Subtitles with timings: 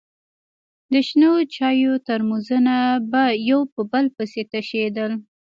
[0.91, 2.75] د شنو چايو ترموزونه
[3.11, 5.11] به يو په بل پسې تشېدل.